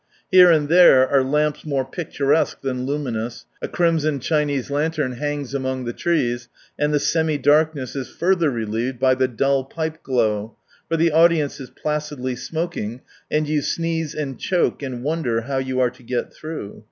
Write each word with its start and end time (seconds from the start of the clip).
Here 0.31 0.49
and 0.49 0.67
there, 0.67 1.07
are 1.07 1.23
lamps 1.23 1.63
more 1.63 1.85
picturesque 1.85 2.61
than 2.61 2.87
luminous, 2.87 3.45
a 3.61 3.67
crimson 3.67 4.19
Chinese 4.19 4.71
lantern 4.71 5.11
hangs 5.11 5.53
among 5.53 5.85
the 5.85 5.93
trees, 5.93 6.49
and 6.79 6.91
the 6.91 6.99
semi 6.99 7.37
darkness 7.37 7.95
is 7.95 8.09
further 8.09 8.49
relieved 8.49 8.97
by 8.97 9.13
the 9.13 9.27
dull 9.27 9.63
pipe 9.63 10.01
glow, 10.01 10.57
for 10.89 10.97
the 10.97 11.11
audience 11.11 11.59
is 11.59 11.69
placidly 11.69 12.35
smoking, 12.35 13.01
and 13.29 13.47
you 13.47 13.61
sneeze 13.61 14.15
and 14.15 14.39
choke 14.39 14.81
and 14.81 15.03
wonder 15.03 15.41
how 15.41 15.59
you 15.59 15.79
are 15.79 15.89
going 15.89 15.97
to 15.97 16.01
get 16.03 16.33
through. 16.33 16.79